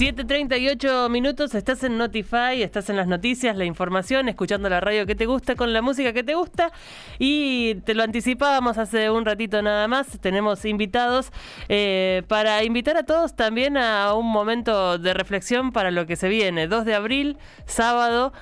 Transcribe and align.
7.38 0.00 1.10
minutos, 1.10 1.54
estás 1.54 1.84
en 1.84 1.98
Notify, 1.98 2.62
estás 2.62 2.88
en 2.88 2.96
las 2.96 3.06
noticias, 3.06 3.54
la 3.54 3.66
información, 3.66 4.30
escuchando 4.30 4.70
la 4.70 4.80
radio 4.80 5.04
que 5.04 5.14
te 5.14 5.26
gusta, 5.26 5.56
con 5.56 5.74
la 5.74 5.82
música 5.82 6.14
que 6.14 6.22
te 6.22 6.34
gusta. 6.34 6.72
Y 7.18 7.74
te 7.84 7.92
lo 7.92 8.02
anticipábamos 8.02 8.78
hace 8.78 9.10
un 9.10 9.26
ratito 9.26 9.60
nada 9.60 9.88
más, 9.88 10.18
tenemos 10.18 10.64
invitados 10.64 11.30
eh, 11.68 12.22
para 12.28 12.64
invitar 12.64 12.96
a 12.96 13.02
todos 13.02 13.36
también 13.36 13.76
a 13.76 14.14
un 14.14 14.24
momento 14.24 14.96
de 14.96 15.12
reflexión 15.12 15.70
para 15.70 15.90
lo 15.90 16.06
que 16.06 16.16
se 16.16 16.30
viene. 16.30 16.66
2 16.66 16.86
de 16.86 16.94
abril, 16.94 17.36
sábado. 17.66 18.32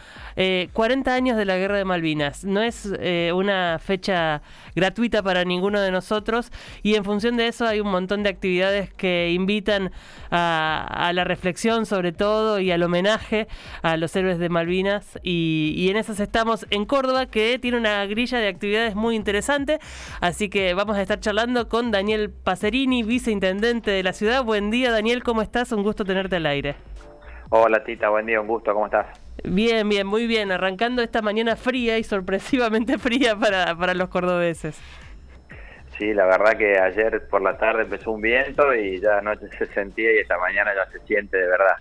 40 0.73 1.11
eh, 1.11 1.15
años 1.15 1.37
de 1.37 1.45
la 1.45 1.57
Guerra 1.57 1.79
de 1.79 1.85
Malvinas. 1.85 2.45
No 2.45 2.63
es 2.63 2.89
eh, 3.01 3.33
una 3.35 3.81
fecha 3.81 4.41
gratuita 4.77 5.21
para 5.21 5.45
ninguno 5.45 5.81
de 5.81 5.91
nosotros 5.91 6.53
y 6.85 6.95
en 6.95 7.03
función 7.05 7.37
de 7.37 7.49
eso 7.49 7.67
hay 7.67 7.81
un 7.81 7.89
montón 7.89 8.23
de 8.23 8.31
actividades 8.31 8.95
que 8.95 9.33
invitan 9.33 9.91
a, 10.31 11.11
la 11.13 11.25
reflexión 11.25 11.48
sobre 11.57 12.13
todo 12.13 12.61
y 12.61 12.71
al 12.71 12.83
homenaje 12.83 13.49
a 13.83 13.97
los 13.97 14.15
héroes 14.15 14.39
de 14.39 14.49
Malvinas 14.49 15.19
y, 15.23 15.89
en 15.91 15.97
esas 15.97 16.21
estamos 16.21 16.67
en 16.71 16.85
Córdoba 16.85 17.27
que 17.27 17.59
tiene 17.59 17.79
una 17.79 18.05
grilla 18.07 18.39
de 18.39 18.49
actividades 18.49 18.95
muy 18.95 19.17
interesante 19.17 19.79
así 20.21 20.51
que 20.51 20.75
vamos 20.75 20.97
a 20.97 21.03
estar 21.03 21.21
charlando 21.21 21.69
con 21.69 21.91
Daniel 21.91 22.31
Pacerini, 22.31 23.03
viceintendente 23.03 23.91
de 23.91 24.03
la 24.03 24.13
ciudad. 24.13 24.45
Buen 24.45 24.71
día 24.71 24.93
Daniel, 24.93 25.23
¿cómo 25.23 25.43
estás? 25.43 25.73
Un 25.73 25.83
gusto 25.83 26.05
tenerte 26.05 26.37
al 26.37 26.47
aire. 26.47 26.77
Hola 27.51 27.83
Tita, 27.83 28.11
buen 28.11 28.27
día, 28.27 28.41
un 28.41 28.47
gusto, 28.47 28.75
¿cómo 28.75 28.87
estás? 28.87 29.07
Bien, 29.45 29.89
bien, 29.89 30.07
muy 30.07 30.27
bien. 30.27 30.53
Arrancando 30.53 31.01
esta 31.03 31.23
mañana 31.23 31.57
fría 31.57 31.99
y 31.99 32.05
sorpresivamente 32.05 32.99
fría 32.99 33.37
para, 33.37 33.75
para 33.77 33.95
los 33.95 34.09
cordobeses. 34.09 34.79
Sí, 35.99 36.15
la 36.15 36.27
verdad 36.27 36.57
que 36.57 36.79
ayer 36.79 37.27
por 37.29 37.43
la 37.43 37.59
tarde 37.59 37.83
empezó 37.83 38.13
un 38.13 38.21
viento 38.21 38.75
y 38.75 39.01
ya 39.01 39.19
anoche 39.19 39.49
se 39.59 39.67
sentía 39.67 40.13
y 40.13 40.19
esta 40.19 40.39
mañana 40.39 40.73
ya 40.75 40.91
se 40.91 41.05
siente 41.07 41.37
de 41.37 41.47
verdad. 41.47 41.77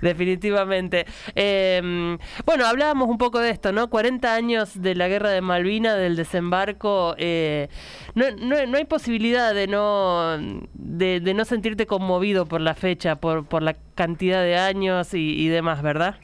Definitivamente. 0.00 1.06
Em, 1.34 2.18
bueno, 2.44 2.66
hablábamos 2.66 3.08
un 3.08 3.18
poco 3.18 3.38
de 3.38 3.50
esto, 3.50 3.72
¿no? 3.72 3.88
40 3.88 4.34
años 4.34 4.82
de 4.82 4.94
la 4.94 5.06
guerra 5.06 5.30
de 5.30 5.40
Malvina, 5.40 5.94
del 5.94 6.16
desembarco. 6.16 7.14
Eh, 7.18 7.68
no, 8.14 8.24
no, 8.32 8.76
hay 8.76 8.84
posibilidad 8.84 9.54
de 9.54 9.68
no, 9.68 10.36
de, 10.74 11.34
no 11.34 11.44
sentirte 11.44 11.86
conmovido 11.86 12.46
por 12.46 12.60
la 12.60 12.74
fecha, 12.74 13.16
por, 13.16 13.46
por 13.46 13.62
la 13.62 13.76
cantidad 13.94 14.42
de 14.42 14.56
años 14.56 15.14
y 15.14 15.48
demás, 15.48 15.82
¿verdad? 15.82 16.16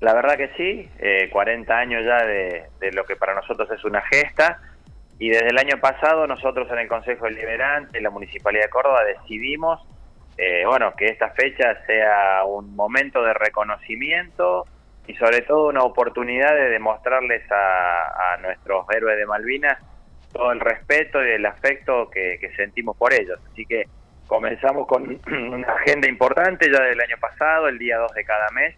La 0.00 0.14
verdad 0.14 0.36
que 0.36 0.50
sí, 0.56 0.88
40 1.32 1.72
eh, 1.72 1.76
años 1.76 2.04
ya 2.04 2.24
de, 2.24 2.92
lo 2.92 3.04
que 3.04 3.16
para 3.16 3.34
nosotros 3.34 3.68
es 3.70 3.84
una 3.84 4.00
gesta 4.02 4.60
y 5.18 5.30
desde 5.30 5.48
el 5.48 5.58
año 5.58 5.80
pasado 5.80 6.26
nosotros 6.26 6.70
en 6.70 6.78
el 6.78 6.88
Consejo 6.88 7.26
Deliberante 7.26 8.00
la 8.00 8.10
Municipalidad 8.10 8.64
de 8.64 8.70
Córdoba 8.70 9.02
decidimos 9.04 9.80
eh, 10.38 10.64
bueno, 10.64 10.94
que 10.96 11.06
esta 11.06 11.30
fecha 11.30 11.84
sea 11.84 12.44
un 12.44 12.76
momento 12.76 13.24
de 13.24 13.34
reconocimiento 13.34 14.66
y 15.08 15.14
sobre 15.14 15.40
todo 15.40 15.68
una 15.68 15.82
oportunidad 15.82 16.54
de 16.54 16.68
demostrarles 16.70 17.42
a, 17.50 18.36
nuestros 18.40 18.86
héroes 18.94 19.18
de 19.18 19.26
Malvinas 19.26 19.78
todo 20.32 20.52
el 20.52 20.60
respeto 20.60 21.24
y 21.24 21.30
el 21.30 21.44
afecto 21.44 22.08
que, 22.08 22.38
que 22.40 22.54
sentimos 22.54 22.96
por 22.96 23.12
ellos. 23.12 23.40
Así 23.50 23.66
que 23.66 23.86
comenzamos 24.28 24.86
con 24.86 25.20
una 25.26 25.72
agenda 25.72 26.08
importante 26.08 26.70
ya 26.70 26.82
del 26.82 27.00
año 27.00 27.16
pasado, 27.20 27.66
el 27.66 27.78
día 27.78 27.98
2 27.98 28.12
de 28.12 28.24
cada 28.24 28.48
mes, 28.50 28.76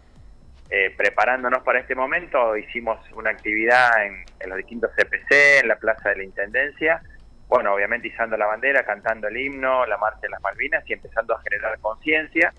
eh, 0.70 0.94
preparándonos 0.96 1.62
para 1.64 1.80
este 1.80 1.96
momento, 1.96 2.56
hicimos 2.56 2.98
una 3.12 3.30
actividad 3.30 4.06
en, 4.06 4.24
los 4.48 4.56
distintos 4.56 4.92
CPC, 4.96 5.62
en 5.62 5.68
la 5.68 5.76
Plaza 5.76 6.10
de 6.10 6.16
la 6.18 6.24
Intendencia, 6.24 7.02
bueno, 7.48 7.74
obviamente 7.74 8.06
izando 8.06 8.36
la 8.36 8.46
bandera, 8.46 8.84
cantando 8.84 9.26
el 9.26 9.36
himno, 9.36 9.84
la 9.84 9.98
marcha 9.98 10.20
de 10.22 10.28
las 10.28 10.40
Malvinas 10.40 10.88
y 10.88 10.92
empezando 10.92 11.34
a 11.34 11.42
generar 11.42 11.76
conciencia. 11.80 12.52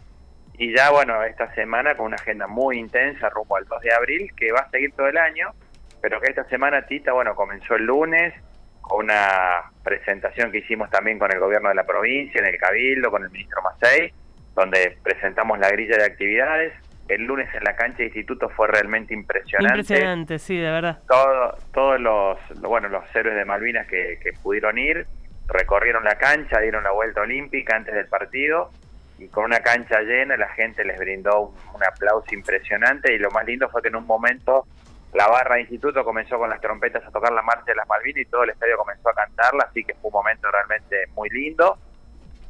Y 0.57 0.75
ya, 0.75 0.91
bueno, 0.91 1.23
esta 1.23 1.53
semana 1.55 1.95
con 1.95 2.07
una 2.07 2.17
agenda 2.17 2.45
muy 2.45 2.77
intensa 2.77 3.29
rumbo 3.29 3.55
al 3.55 3.63
2 3.63 3.81
de 3.81 3.93
abril, 3.93 4.31
que 4.35 4.51
va 4.51 4.59
a 4.59 4.69
seguir 4.69 4.91
todo 4.91 5.07
el 5.07 5.17
año, 5.17 5.53
pero 6.01 6.19
que 6.19 6.27
esta 6.27 6.43
semana, 6.49 6.85
Tita, 6.85 7.13
bueno, 7.13 7.33
comenzó 7.35 7.75
el 7.75 7.85
lunes 7.85 8.33
con 8.81 9.05
una 9.05 9.71
presentación 9.81 10.51
que 10.51 10.57
hicimos 10.57 10.89
también 10.89 11.17
con 11.17 11.31
el 11.31 11.39
gobierno 11.39 11.69
de 11.69 11.75
la 11.75 11.85
provincia, 11.85 12.41
en 12.41 12.47
el 12.47 12.57
Cabildo, 12.57 13.09
con 13.09 13.23
el 13.23 13.29
ministro 13.29 13.61
Macei, 13.61 14.13
donde 14.53 14.97
presentamos 15.01 15.57
la 15.57 15.69
grilla 15.69 15.95
de 15.95 16.03
actividades, 16.03 16.73
el 17.13 17.25
lunes 17.25 17.53
en 17.53 17.63
la 17.63 17.75
cancha 17.75 17.99
de 17.99 18.05
instituto 18.05 18.49
fue 18.49 18.67
realmente 18.67 19.13
impresionante. 19.13 19.79
Impresionante, 19.79 20.39
sí, 20.39 20.57
de 20.57 20.71
verdad. 20.71 20.99
Todo, 21.07 21.57
todos 21.73 21.99
los, 21.99 22.37
bueno, 22.61 22.89
los 22.89 23.03
héroes 23.15 23.35
de 23.35 23.45
Malvinas 23.45 23.87
que, 23.87 24.17
pudieron 24.41 24.77
ir, 24.77 25.05
recorrieron 25.47 26.03
la 26.03 26.15
cancha, 26.15 26.59
dieron 26.59 26.83
la 26.83 26.91
vuelta 26.91 27.21
olímpica 27.21 27.75
antes 27.75 27.93
del 27.93 28.07
partido 28.07 28.71
y 29.17 29.27
con 29.27 29.45
una 29.45 29.59
cancha 29.59 30.01
llena 30.01 30.37
la 30.37 30.49
gente 30.49 30.83
les 30.83 30.97
brindó 30.97 31.53
un, 31.73 31.83
aplauso 31.83 32.33
impresionante 32.33 33.13
y 33.13 33.19
lo 33.19 33.29
más 33.31 33.45
lindo 33.45 33.69
fue 33.69 33.81
que 33.81 33.89
en 33.89 33.95
un 33.95 34.07
momento 34.07 34.65
la 35.13 35.27
barra 35.27 35.55
de 35.55 35.61
instituto 35.61 36.03
comenzó 36.03 36.37
con 36.37 36.49
las 36.49 36.61
trompetas 36.61 37.05
a 37.05 37.11
tocar 37.11 37.31
la 37.33 37.41
marcha 37.41 37.65
de 37.67 37.75
las 37.75 37.87
Malvinas 37.87 38.21
y 38.21 38.25
todo 38.25 38.43
el 38.43 38.51
estadio 38.51 38.77
comenzó 38.77 39.09
a 39.09 39.13
cantarla, 39.13 39.65
así 39.69 39.83
que 39.83 39.93
fue 39.95 40.07
un 40.07 40.13
momento 40.13 40.49
realmente 40.49 41.07
muy 41.13 41.29
lindo. 41.29 41.77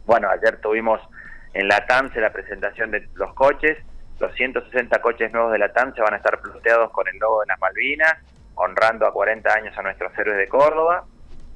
Bueno, 0.05 0.29
ayer 0.29 0.57
tuvimos 0.61 1.01
en 1.53 1.67
la 1.67 1.85
TAMSE 1.85 2.21
la 2.21 2.31
presentación 2.31 2.91
de 2.91 3.07
los 3.15 3.33
coches 3.33 3.77
los 4.21 4.33
160 4.35 5.01
coches 5.01 5.33
nuevos 5.33 5.51
de 5.51 5.57
la 5.57 5.73
TAM 5.73 5.93
se 5.95 6.01
van 6.01 6.13
a 6.13 6.17
estar 6.17 6.39
plateados 6.39 6.91
con 6.91 7.07
el 7.07 7.17
logo 7.17 7.41
de 7.41 7.47
las 7.47 7.59
Malvinas, 7.59 8.17
honrando 8.53 9.07
a 9.07 9.11
40 9.11 9.51
años 9.51 9.75
a 9.77 9.81
nuestros 9.81 10.15
héroes 10.17 10.37
de 10.37 10.47
Córdoba. 10.47 11.03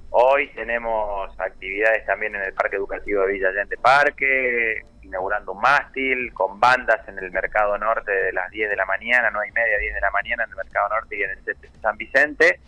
Hoy 0.10 0.48
tenemos 0.56 1.40
actividades 1.40 2.06
también 2.08 2.36
en 2.36 2.42
el 2.42 2.54
Parque 2.54 2.78
Educativo 2.78 3.22
de 3.22 3.34
Villa 3.34 3.50
Allende 3.50 3.78
Parque, 3.78 4.82
inaugurando 5.04 5.52
un 5.52 5.62
mástil, 5.62 6.34
con 6.34 6.60
bandas 6.60 7.08
en 7.08 7.20
el 7.20 7.32
Mercado 7.32 7.78
Norte 7.78 8.12
de 8.12 8.34
las 8.34 8.50
10 8.50 8.70
de 8.70 8.76
la 8.76 8.86
mañana, 8.86 9.30
9 9.32 9.48
y 9.48 9.52
media, 9.52 9.78
10 9.78 9.94
de 9.94 10.02
la 10.02 10.12
mañana 10.12 10.44
en 10.46 10.50
el 10.50 10.56
Mercado 10.56 10.90
Norte 10.90 11.18
y 11.18 11.22
en 11.22 11.30
el 11.30 11.38
CPC 11.44 11.82
San 11.82 11.98
Vicente. 11.98 12.60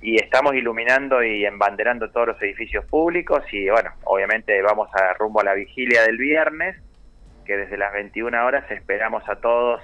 Y 0.00 0.16
estamos 0.16 0.54
iluminando 0.54 1.22
y 1.22 1.44
embanderando 1.44 2.10
todos 2.10 2.28
los 2.28 2.42
edificios 2.42 2.86
públicos 2.86 3.42
y 3.52 3.68
bueno, 3.68 3.90
obviamente 4.04 4.62
vamos 4.62 4.88
a 4.94 5.12
rumbo 5.14 5.40
a 5.40 5.44
la 5.44 5.54
vigilia 5.54 6.02
del 6.02 6.16
viernes 6.16 6.76
que 7.48 7.56
desde 7.56 7.78
las 7.78 7.92
21 7.94 8.44
horas 8.44 8.70
esperamos 8.70 9.26
a 9.26 9.36
todos 9.36 9.80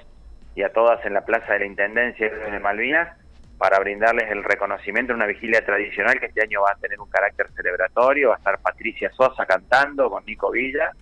y 0.54 0.62
a 0.62 0.72
todas 0.72 1.04
en 1.06 1.14
la 1.14 1.24
Plaza 1.24 1.54
de 1.54 1.60
la 1.60 1.66
Intendencia 1.66 2.28
de 2.28 2.60
Malvinas 2.60 3.18
para 3.56 3.78
brindarles 3.78 4.30
el 4.30 4.44
reconocimiento 4.44 5.12
en 5.12 5.16
una 5.16 5.26
vigilia 5.26 5.64
tradicional 5.64 6.20
que 6.20 6.26
este 6.26 6.42
año 6.42 6.60
va 6.60 6.72
a 6.72 6.76
tener 6.76 7.00
un 7.00 7.08
carácter 7.08 7.48
celebratorio, 7.56 8.28
va 8.28 8.34
a 8.34 8.38
estar 8.38 8.58
Patricia 8.58 9.10
Sosa 9.12 9.46
cantando 9.46 10.10
con 10.10 10.24
Nico 10.26 10.50
Villa 10.50 10.92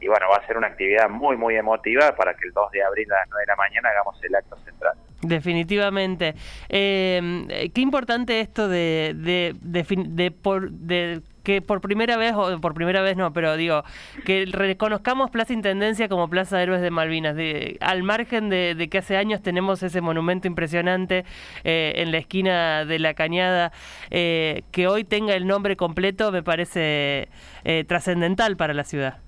y 0.00 0.08
bueno, 0.08 0.26
va 0.30 0.38
a 0.38 0.46
ser 0.46 0.56
una 0.56 0.68
actividad 0.68 1.10
muy 1.10 1.36
muy 1.36 1.56
emotiva 1.56 2.16
para 2.16 2.32
que 2.34 2.46
el 2.46 2.52
2 2.52 2.70
de 2.72 2.82
abril 2.82 3.12
a 3.12 3.16
las 3.16 3.28
9 3.28 3.42
de 3.42 3.46
la 3.46 3.56
mañana 3.56 3.88
hagamos 3.90 4.24
el 4.24 4.34
acto 4.34 4.56
central. 4.64 4.94
Definitivamente. 5.20 6.34
Eh, 6.68 7.70
qué 7.74 7.80
importante 7.80 8.40
esto 8.40 8.68
de, 8.68 9.12
de, 9.14 9.54
de, 9.62 10.30
por, 10.30 10.70
de 10.70 11.20
que 11.44 11.62
por 11.62 11.80
primera 11.80 12.16
vez, 12.16 12.32
o 12.34 12.60
por 12.60 12.74
primera 12.74 13.02
vez 13.02 13.16
no, 13.16 13.32
pero 13.32 13.56
digo, 13.56 13.84
que 14.24 14.46
reconozcamos 14.50 15.30
Plaza 15.30 15.52
Intendencia 15.52 16.08
como 16.08 16.28
Plaza 16.28 16.56
de 16.56 16.64
Héroes 16.64 16.80
de 16.80 16.90
Malvinas, 16.90 17.36
de, 17.36 17.76
al 17.80 18.02
margen 18.02 18.48
de, 18.48 18.88
que 18.90 18.98
hace 18.98 19.16
años 19.16 19.42
tenemos 19.42 19.82
ese 19.82 20.00
monumento 20.00 20.48
impresionante 20.48 21.24
eh, 21.62 21.92
en 21.96 22.10
la 22.10 22.18
esquina 22.18 22.84
de 22.84 22.98
la 22.98 23.14
Cañada, 23.14 23.72
eh, 24.10 24.62
que 24.72 24.88
hoy 24.88 25.04
tenga 25.04 25.34
el 25.34 25.46
nombre 25.46 25.76
completo 25.76 26.32
me 26.32 26.42
parece 26.42 27.28
eh, 27.64 27.84
trascendental 27.86 28.56
para 28.56 28.74
la 28.74 28.84
ciudad. 28.84 29.18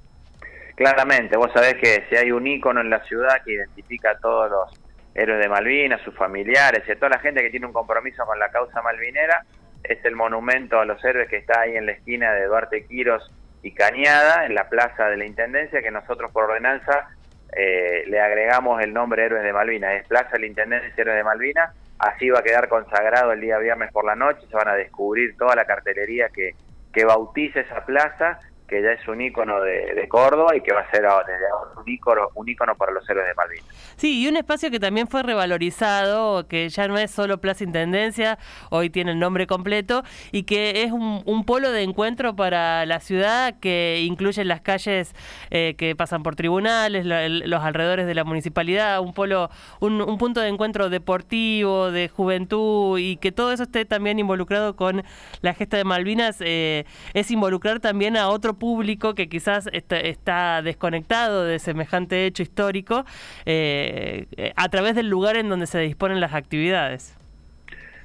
Claramente, 0.75 1.37
vos 1.37 1.51
sabés 1.53 1.75
que 1.75 2.05
si 2.09 2.17
hay 2.17 2.31
un 2.31 2.47
ícono 2.47 2.81
en 2.81 2.91
la 2.91 3.03
ciudad 3.05 3.43
que 3.45 3.53
identifica 3.53 4.11
a 4.13 4.19
todos 4.19 4.51
los 4.51 4.87
héroes 5.15 5.41
de 5.41 5.49
Malvinas, 5.49 6.01
sus 6.03 6.15
familiares 6.15 6.83
y 6.87 6.93
a 6.93 6.97
toda 6.97 7.11
la 7.11 7.19
gente 7.19 7.43
que 7.43 7.51
tiene 7.51 7.67
un 7.67 7.73
compromiso 7.73 8.25
con 8.27 8.39
la 8.39 8.51
causa 8.51 8.83
malvinera, 8.83 9.45
es 9.89 10.05
el 10.05 10.17
monumento 10.17 10.79
a 10.81 10.85
los 10.85 11.03
héroes 11.05 11.29
que 11.29 11.37
está 11.37 11.61
ahí 11.61 11.77
en 11.77 11.87
la 11.87 11.93
esquina 11.93 12.33
de 12.33 12.47
Duarte 12.47 12.87
Quiros 12.87 13.31
y 13.63 13.73
Cañada, 13.73 14.47
en 14.47 14.55
la 14.55 14.69
plaza 14.69 15.09
de 15.09 15.17
la 15.17 15.25
Intendencia, 15.25 15.83
que 15.83 15.91
nosotros 15.91 16.31
por 16.33 16.45
ordenanza 16.45 17.09
eh, 17.53 18.05
le 18.07 18.21
agregamos 18.21 18.83
el 18.83 18.93
nombre 18.93 19.25
Héroes 19.25 19.43
de 19.43 19.53
Malvinas. 19.53 19.95
Es 19.95 20.07
Plaza 20.07 20.31
de 20.33 20.41
la 20.41 20.47
Intendencia 20.47 20.93
Héroes 20.97 21.17
de 21.17 21.25
Malvinas, 21.25 21.75
así 21.99 22.29
va 22.31 22.41
a 22.41 22.43
quedar 22.43 22.69
consagrado 22.69 23.33
el 23.33 23.41
día 23.41 23.59
viernes 23.59 23.91
por 23.93 24.05
la 24.05 24.15
noche, 24.15 24.47
se 24.49 24.57
van 24.57 24.69
a 24.69 24.75
descubrir 24.75 25.37
toda 25.37 25.57
la 25.57 25.65
cartelería 25.65 26.29
que, 26.29 26.55
que 26.93 27.05
bautiza 27.05 27.61
esa 27.61 27.85
plaza 27.85 28.39
que 28.67 28.83
ya 28.83 28.93
es 28.93 29.07
un 29.09 29.21
ícono 29.21 29.61
de, 29.61 30.07
Córdoba 30.09 30.57
y 30.57 30.61
que 30.61 30.73
va 30.73 30.81
a 30.81 30.91
ser 30.91 31.05
un 31.05 31.89
ícono, 31.89 32.31
un 32.35 32.49
ícono 32.49 32.75
para 32.77 32.93
los 32.93 33.09
héroes 33.09 33.27
de 33.27 33.35
Malvinas. 33.35 33.67
Sí, 33.97 34.23
y 34.23 34.29
un 34.29 34.37
espacio 34.37 34.71
que 34.71 34.79
también 34.79 35.09
fue 35.09 35.23
revalorizado, 35.23 36.47
que 36.47 36.69
ya 36.69 36.87
no 36.87 36.97
es 36.97 37.11
solo 37.11 37.39
Plaza 37.39 37.65
Intendencia, 37.65 38.39
hoy 38.71 38.89
tiene 38.89 39.13
el 39.13 39.19
nombre 39.19 39.47
completo, 39.47 40.05
y 40.33 40.45
que 40.45 40.85
es 40.85 40.93
un, 40.93 41.45
polo 41.45 41.71
de 41.71 41.83
encuentro 41.83 42.35
para 42.35 42.87
la 42.87 43.01
ciudad 43.01 43.59
que 43.61 44.03
incluye 44.05 44.45
las 44.45 44.61
calles 44.61 45.15
eh, 45.51 45.75
que 45.77 45.95
pasan 45.95 46.23
por 46.23 46.35
tribunales, 46.35 47.05
los 47.05 47.63
alrededores 47.63 48.07
de 48.07 48.15
la 48.15 48.25
municipalidad, 48.25 49.01
un 49.01 49.13
polo, 49.13 49.51
un, 49.81 50.19
punto 50.19 50.41
de 50.41 50.49
encuentro 50.49 50.89
deportivo, 50.89 51.91
de 51.91 52.09
juventud, 52.09 52.99
y 52.99 53.17
que 53.17 53.33
todo 53.33 53.53
eso 53.53 53.65
esté 53.65 53.85
también 53.85 54.19
involucrado 54.19 54.77
con 54.77 55.05
la 55.41 55.55
gesta 55.55 55.77
de 55.77 55.85
Malvinas, 55.85 56.39
eh, 56.41 56.85
es 57.15 57.31
involucrar 57.31 57.81
también 57.81 58.17
a 58.17 58.29
otro 58.29 58.56
público 58.59 59.15
que 59.15 59.29
quizás 59.29 59.69
está, 59.73 60.63
desconectado 60.63 61.45
de 61.45 61.59
semejante 61.59 62.27
hecho 62.27 62.43
histórico 62.43 63.05
eh, 63.45 64.53
a 64.57 64.69
través 64.69 64.95
del 64.95 65.09
lugar 65.09 65.37
en 65.37 65.49
donde 65.49 65.67
se 65.67 65.79
disponen 65.79 66.21
las 66.21 66.35
actividades. 66.35 67.17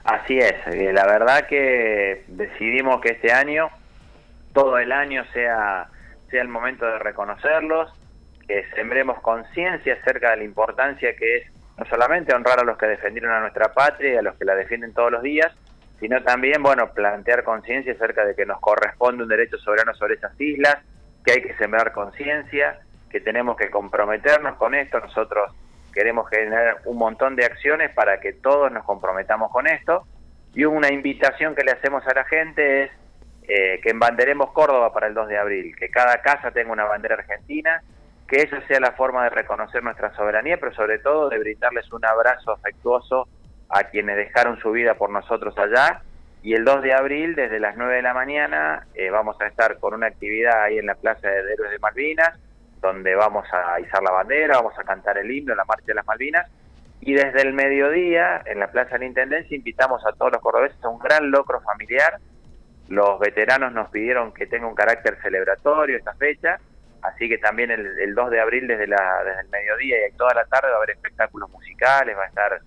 Así 0.03 0.37
es, 0.37 0.53
eh, 0.67 0.91
la 0.93 1.05
verdad 1.05 1.45
que 1.47 2.23
decidimos 2.27 3.01
que 3.01 3.13
este 3.13 3.31
año, 3.31 3.69
todo 4.53 4.79
el 4.79 4.91
año 4.91 5.23
sea, 5.31 5.89
sea 6.29 6.41
el 6.41 6.47
momento 6.47 6.85
de 6.85 6.97
reconocerlos, 6.99 7.93
que 8.47 8.65
sembremos 8.75 9.21
conciencia 9.21 9.93
acerca 9.93 10.31
de 10.31 10.37
la 10.37 10.43
importancia 10.43 11.15
que 11.15 11.37
es 11.37 11.51
no 11.77 11.85
solamente 11.85 12.33
honrar 12.33 12.59
a 12.59 12.63
los 12.63 12.77
que 12.77 12.87
defendieron 12.87 13.31
a 13.31 13.39
nuestra 13.41 13.73
patria 13.73 14.13
y 14.13 14.17
a 14.17 14.21
los 14.21 14.35
que 14.35 14.45
la 14.45 14.55
defienden 14.55 14.93
todos 14.93 15.11
los 15.11 15.21
días, 15.21 15.51
sino 16.01 16.21
también, 16.23 16.63
bueno, 16.63 16.91
plantear 16.93 17.43
conciencia 17.43 17.93
acerca 17.93 18.25
de 18.25 18.33
que 18.35 18.43
nos 18.43 18.59
corresponde 18.59 19.21
un 19.21 19.29
derecho 19.29 19.59
soberano 19.59 19.93
sobre 19.93 20.15
esas 20.15 20.33
islas, 20.41 20.79
que 21.23 21.33
hay 21.33 21.41
que 21.43 21.55
sembrar 21.57 21.91
conciencia, 21.91 22.79
que 23.07 23.21
tenemos 23.21 23.55
que 23.55 23.69
comprometernos 23.69 24.57
con 24.57 24.73
esto. 24.73 24.99
Nosotros 24.99 25.53
queremos 25.93 26.27
generar 26.27 26.77
un 26.85 26.97
montón 26.97 27.35
de 27.35 27.45
acciones 27.45 27.93
para 27.93 28.19
que 28.19 28.33
todos 28.33 28.71
nos 28.71 28.83
comprometamos 28.83 29.51
con 29.51 29.67
esto. 29.67 30.07
Y 30.55 30.65
una 30.65 30.91
invitación 30.91 31.53
que 31.53 31.63
le 31.63 31.73
hacemos 31.73 32.05
a 32.07 32.15
la 32.15 32.23
gente 32.23 32.85
es 32.85 32.91
eh, 33.43 33.79
que 33.83 33.91
embanderemos 33.91 34.51
Córdoba 34.53 34.91
para 34.91 35.05
el 35.05 35.13
2 35.13 35.27
de 35.27 35.37
abril, 35.37 35.75
que 35.75 35.91
cada 35.91 36.19
casa 36.23 36.49
tenga 36.49 36.71
una 36.71 36.85
bandera 36.85 37.13
argentina, 37.13 37.83
que 38.27 38.37
esa 38.37 38.59
sea 38.65 38.79
la 38.79 38.93
forma 38.93 39.25
de 39.25 39.29
reconocer 39.29 39.83
nuestra 39.83 40.11
soberanía, 40.15 40.57
pero 40.57 40.73
sobre 40.73 40.97
todo 40.97 41.29
de 41.29 41.37
brindarles 41.37 41.91
un 41.93 42.03
abrazo 42.03 42.53
afectuoso 42.53 43.27
a 43.71 43.85
quienes 43.85 44.17
dejaron 44.17 44.59
su 44.59 44.71
vida 44.71 44.95
por 44.95 45.09
nosotros 45.09 45.57
allá. 45.57 46.01
Y 46.43 46.53
el 46.53 46.65
2 46.65 46.81
de 46.81 46.93
abril, 46.93 47.35
desde 47.35 47.59
las 47.59 47.77
9 47.77 47.95
de 47.95 48.01
la 48.01 48.13
mañana, 48.13 48.87
eh, 48.95 49.09
vamos 49.09 49.39
a 49.39 49.47
estar 49.47 49.79
con 49.79 49.93
una 49.93 50.07
actividad 50.07 50.63
ahí 50.63 50.79
en 50.79 50.87
la 50.87 50.95
Plaza 50.95 51.27
de 51.27 51.53
Héroes 51.53 51.71
de 51.71 51.79
Malvinas, 51.79 52.37
donde 52.81 53.15
vamos 53.15 53.45
a 53.53 53.79
izar 53.79 54.01
la 54.01 54.11
bandera, 54.11 54.57
vamos 54.57 54.73
a 54.77 54.83
cantar 54.83 55.19
el 55.19 55.31
himno, 55.31 55.53
la 55.53 55.65
Marcha 55.65 55.85
de 55.87 55.93
las 55.93 56.05
Malvinas. 56.05 56.47
Y 56.99 57.13
desde 57.13 57.41
el 57.41 57.53
mediodía, 57.53 58.41
en 58.45 58.59
la 58.59 58.71
Plaza 58.71 58.93
de 58.93 58.99
la 58.99 59.05
Intendencia, 59.05 59.55
invitamos 59.55 60.05
a 60.05 60.13
todos 60.13 60.31
los 60.31 60.41
cordobeses 60.41 60.83
a 60.83 60.89
un 60.89 60.99
gran 60.99 61.29
locro 61.29 61.61
familiar. 61.61 62.17
Los 62.89 63.19
veteranos 63.19 63.71
nos 63.71 63.89
pidieron 63.89 64.33
que 64.33 64.47
tenga 64.47 64.67
un 64.67 64.75
carácter 64.75 65.17
celebratorio 65.21 65.97
esta 65.97 66.13
fecha, 66.15 66.59
así 67.03 67.29
que 67.29 67.37
también 67.37 67.71
el, 67.71 68.15
2 68.15 68.29
de 68.31 68.39
abril 68.41 68.67
desde, 68.67 68.87
la, 68.87 69.23
desde 69.23 69.41
el 69.41 69.49
mediodía 69.49 70.07
y 70.07 70.11
toda 70.13 70.33
la 70.33 70.45
tarde 70.45 70.69
va 70.69 70.75
a 70.75 70.77
haber 70.77 70.91
espectáculos 70.91 71.49
musicales, 71.51 72.17
va 72.17 72.23
a 72.23 72.27
estar 72.27 72.61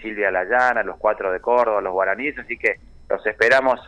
Silvia 0.00 0.30
Layana, 0.30 0.82
los 0.82 0.98
cuatro 0.98 1.32
de 1.32 1.40
Córdoba, 1.40 1.80
los 1.80 1.92
guaraníes, 1.92 2.38
así 2.38 2.56
que 2.56 2.76
los 3.08 3.24
esperamos 3.26 3.80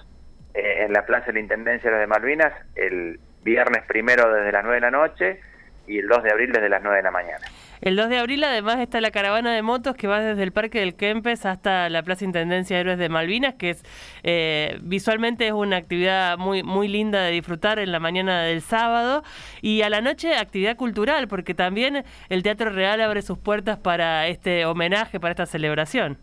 eh, 0.54 0.84
en 0.84 0.92
la 0.92 1.06
Plaza 1.06 1.26
de 1.26 1.34
la 1.34 1.40
Intendencia 1.40 1.90
de 1.90 2.06
Malvinas 2.06 2.52
el 2.74 3.18
viernes 3.42 3.82
primero 3.86 4.32
desde 4.32 4.52
las 4.52 4.62
9 4.62 4.76
de 4.76 4.80
la 4.80 4.90
noche 4.90 5.40
y 5.86 5.98
el 5.98 6.08
2 6.08 6.22
de 6.22 6.30
abril 6.30 6.52
desde 6.52 6.68
las 6.68 6.82
9 6.82 6.96
de 6.96 7.02
la 7.02 7.10
mañana. 7.10 7.46
El 7.82 7.96
2 7.96 8.10
de 8.10 8.18
abril 8.18 8.44
además 8.44 8.78
está 8.78 9.00
la 9.00 9.10
caravana 9.10 9.52
de 9.52 9.60
motos 9.60 9.96
que 9.96 10.06
va 10.06 10.20
desde 10.20 10.44
el 10.44 10.52
Parque 10.52 10.78
del 10.78 10.94
Kempes 10.94 11.44
hasta 11.44 11.88
la 11.88 12.04
Plaza 12.04 12.24
Intendencia 12.24 12.76
de 12.76 12.80
Héroes 12.82 12.98
de 12.98 13.08
Malvinas, 13.08 13.54
que 13.54 13.70
es 13.70 13.82
eh, 14.22 14.78
visualmente 14.82 15.48
es 15.48 15.52
una 15.52 15.78
actividad 15.78 16.38
muy, 16.38 16.62
muy 16.62 16.86
linda 16.86 17.20
de 17.22 17.32
disfrutar 17.32 17.80
en 17.80 17.90
la 17.90 17.98
mañana 17.98 18.44
del 18.44 18.60
sábado 18.60 19.24
y 19.62 19.82
a 19.82 19.90
la 19.90 20.00
noche 20.00 20.36
actividad 20.36 20.76
cultural, 20.76 21.26
porque 21.26 21.54
también 21.54 22.04
el 22.28 22.44
Teatro 22.44 22.70
Real 22.70 23.00
abre 23.00 23.20
sus 23.20 23.36
puertas 23.36 23.78
para 23.78 24.28
este 24.28 24.64
homenaje, 24.64 25.18
para 25.18 25.32
esta 25.32 25.46
celebración. 25.46 26.18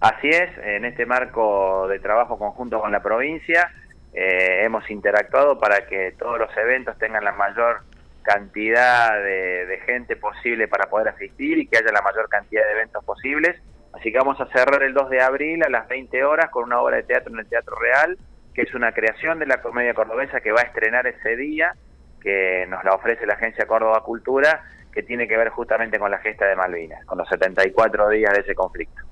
Así 0.00 0.30
es, 0.30 0.50
en 0.64 0.84
este 0.84 1.06
marco 1.06 1.86
de 1.86 2.00
trabajo 2.00 2.36
conjunto 2.40 2.80
con 2.80 2.90
la 2.90 3.00
provincia 3.00 3.70
eh, 4.14 4.64
hemos 4.64 4.90
interactuado 4.90 5.60
para 5.60 5.86
que 5.86 6.12
todos 6.18 6.40
los 6.40 6.50
eventos 6.56 6.98
tengan 6.98 7.24
la 7.24 7.32
mayor 7.32 7.82
cantidad 8.22 9.22
de, 9.22 9.80
gente 9.86 10.16
posible 10.16 10.68
para 10.68 10.88
poder 10.88 11.08
asistir 11.08 11.58
y 11.58 11.66
que 11.66 11.78
haya 11.78 11.92
la 11.92 12.02
mayor 12.02 12.28
cantidad 12.28 12.64
de 12.64 12.72
eventos 12.72 13.04
posibles. 13.04 13.60
Así 13.92 14.10
que 14.10 14.18
vamos 14.18 14.40
a 14.40 14.46
cerrar 14.46 14.82
el 14.82 14.94
2 14.94 15.10
de 15.10 15.20
abril 15.20 15.62
a 15.64 15.68
las 15.68 15.88
20 15.88 16.24
horas 16.24 16.50
con 16.50 16.64
una 16.64 16.80
obra 16.80 16.96
de 16.96 17.02
teatro 17.02 17.32
en 17.32 17.40
el 17.40 17.46
Teatro 17.46 17.76
Real, 17.76 18.16
que 18.54 18.62
es 18.62 18.74
una 18.74 18.92
creación 18.92 19.38
de 19.38 19.46
la 19.46 19.60
comedia 19.60 19.94
cordobesa 19.94 20.40
que 20.40 20.52
va 20.52 20.60
a 20.60 20.64
estrenar 20.64 21.06
ese 21.06 21.36
día, 21.36 21.74
que 22.22 22.66
nos 22.68 22.84
la 22.84 22.94
ofrece 22.94 23.26
la 23.26 23.34
Agencia 23.34 23.66
Córdoba 23.66 24.02
Cultura, 24.02 24.64
que 24.92 25.02
tiene 25.02 25.26
que 25.26 25.36
ver 25.36 25.48
justamente 25.48 25.98
con 25.98 26.10
la 26.10 26.18
gesta 26.18 26.46
de 26.46 26.56
Malvinas, 26.56 27.04
con 27.06 27.18
los 27.18 27.28
74 27.28 28.08
días 28.10 28.32
de 28.32 28.40
ese 28.40 28.54
conflicto. 28.54 29.02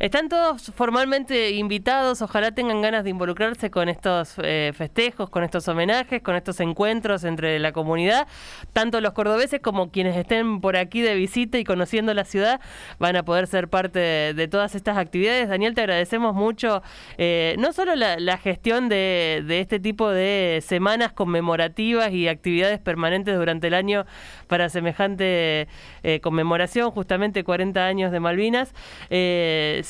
Están 0.00 0.30
todos 0.30 0.72
formalmente 0.74 1.50
invitados, 1.50 2.22
ojalá 2.22 2.52
tengan 2.52 2.80
ganas 2.80 3.04
de 3.04 3.10
involucrarse 3.10 3.70
con 3.70 3.90
estos 3.90 4.36
eh, 4.42 4.72
festejos, 4.74 5.28
con 5.28 5.44
estos 5.44 5.68
homenajes, 5.68 6.22
con 6.22 6.36
estos 6.36 6.58
encuentros 6.60 7.22
entre 7.24 7.58
la 7.58 7.72
comunidad. 7.72 8.26
Tanto 8.72 9.02
los 9.02 9.12
cordobeses 9.12 9.60
como 9.60 9.90
quienes 9.90 10.16
estén 10.16 10.62
por 10.62 10.78
aquí 10.78 11.02
de 11.02 11.14
visita 11.16 11.58
y 11.58 11.64
conociendo 11.64 12.14
la 12.14 12.24
ciudad 12.24 12.62
van 12.98 13.14
a 13.14 13.24
poder 13.24 13.46
ser 13.46 13.68
parte 13.68 13.98
de, 14.32 14.48
todas 14.48 14.74
estas 14.74 14.96
actividades. 14.96 15.50
Daniel, 15.50 15.74
te 15.74 15.82
agradecemos 15.82 16.34
mucho, 16.34 16.82
eh, 17.18 17.54
no 17.58 17.74
solo 17.74 17.94
la, 17.94 18.38
gestión 18.38 18.88
de, 18.88 19.44
este 19.50 19.80
tipo 19.80 20.08
de 20.08 20.62
semanas 20.66 21.12
conmemorativas 21.12 22.10
y 22.10 22.26
actividades 22.26 22.78
permanentes 22.78 23.36
durante 23.36 23.66
el 23.66 23.74
año 23.74 24.06
para 24.46 24.70
semejante 24.70 25.68
eh, 26.02 26.20
conmemoración, 26.22 26.90
justamente 26.90 27.44
40 27.44 27.84
años 27.84 28.12
de 28.12 28.20
Malvinas, 28.20 28.72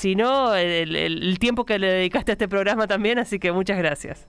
sino 0.01 0.55
el, 0.55 0.97
el, 0.97 1.39
tiempo 1.39 1.67
que 1.67 1.79
le 1.79 1.89
dedicaste 1.89 2.33
a 2.33 2.35
este 2.35 2.49
programa 2.49 2.87
también, 2.87 3.19
así 3.19 3.39
que 3.39 3.53
muchas 3.53 3.77
gracias. 3.77 4.27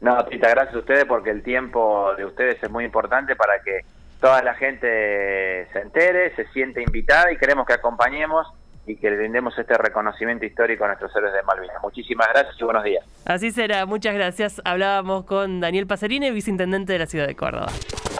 No, 0.00 0.24
Tita, 0.24 0.48
gracias 0.48 0.74
a 0.74 0.78
ustedes 0.78 1.04
porque 1.04 1.30
el 1.30 1.44
tiempo 1.44 2.12
de 2.16 2.24
ustedes 2.24 2.60
es 2.60 2.68
muy 2.68 2.84
importante 2.84 3.36
para 3.36 3.60
que 3.62 3.82
toda 4.20 4.42
la 4.42 4.54
gente 4.54 5.68
se 5.72 5.78
entere, 5.80 6.34
se 6.34 6.48
siente 6.48 6.82
invitada 6.82 7.30
y 7.30 7.36
queremos 7.36 7.64
que 7.64 7.74
acompañemos 7.74 8.48
y 8.86 8.96
que 8.96 9.08
le 9.08 9.16
brindemos 9.18 9.56
este 9.56 9.78
reconocimiento 9.78 10.44
histórico 10.44 10.82
a 10.82 10.88
nuestros 10.88 11.14
héroes 11.14 11.32
de 11.32 11.44
Malvinas. 11.44 11.76
Muchísimas 11.80 12.26
gracias 12.34 12.56
y 12.60 12.64
buenos 12.64 12.82
días. 12.82 13.04
Así 13.24 13.52
será, 13.52 13.86
muchas 13.86 14.16
gracias. 14.16 14.60
Hablábamos 14.64 15.26
con 15.26 15.60
Daniel 15.60 15.86
Pacerini, 15.86 16.32
viceintendente 16.32 16.92
de 16.92 16.98
la 16.98 17.06
ciudad 17.06 17.28
de 17.28 17.36
Córdoba. 17.36 17.68